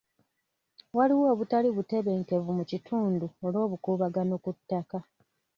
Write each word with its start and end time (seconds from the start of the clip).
Waliwo 0.97 1.25
obutali 1.33 1.69
butebenkevu 1.77 2.49
mu 2.57 2.63
kitundo 2.71 3.25
olw'obukuubagano 3.45 4.35
ku 4.43 4.51
ttaka. 4.57 4.99